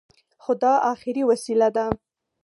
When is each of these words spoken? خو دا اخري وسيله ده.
خو 0.43 0.51
دا 0.63 0.73
اخري 0.91 1.21
وسيله 1.29 1.67
ده. 1.75 1.85